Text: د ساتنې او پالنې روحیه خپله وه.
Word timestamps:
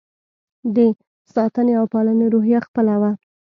د 0.75 0.77
ساتنې 1.33 1.73
او 1.79 1.85
پالنې 1.93 2.25
روحیه 2.33 2.59
خپله 2.67 2.95
وه. 3.01 3.11